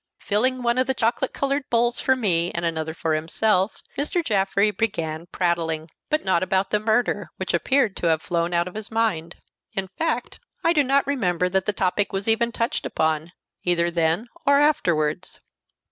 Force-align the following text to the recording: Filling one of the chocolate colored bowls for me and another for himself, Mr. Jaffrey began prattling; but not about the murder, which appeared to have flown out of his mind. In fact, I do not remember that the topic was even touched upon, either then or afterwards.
Filling 0.19 0.63
one 0.63 0.79
of 0.79 0.87
the 0.87 0.95
chocolate 0.95 1.31
colored 1.31 1.69
bowls 1.69 2.01
for 2.01 2.15
me 2.15 2.49
and 2.53 2.65
another 2.65 2.95
for 2.95 3.13
himself, 3.13 3.83
Mr. 3.95 4.25
Jaffrey 4.25 4.71
began 4.71 5.27
prattling; 5.27 5.89
but 6.09 6.25
not 6.25 6.41
about 6.41 6.71
the 6.71 6.79
murder, 6.79 7.29
which 7.37 7.53
appeared 7.53 7.95
to 7.97 8.07
have 8.07 8.23
flown 8.23 8.51
out 8.51 8.67
of 8.67 8.73
his 8.73 8.89
mind. 8.89 9.35
In 9.73 9.87
fact, 9.99 10.39
I 10.63 10.73
do 10.73 10.83
not 10.83 11.05
remember 11.05 11.49
that 11.49 11.67
the 11.67 11.71
topic 11.73 12.11
was 12.13 12.27
even 12.27 12.51
touched 12.51 12.87
upon, 12.87 13.33
either 13.63 13.91
then 13.91 14.27
or 14.43 14.59
afterwards. 14.59 15.39